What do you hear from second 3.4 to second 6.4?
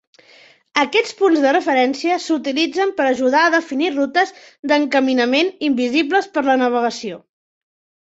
a definir rutes d'encaminament invisibles